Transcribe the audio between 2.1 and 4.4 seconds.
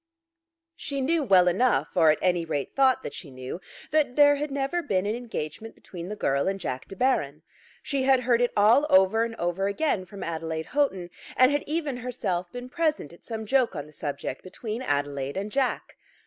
any rate thought that she knew, that there